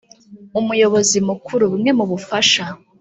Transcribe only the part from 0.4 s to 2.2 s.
Umuyobozi Mukuru bumwe mu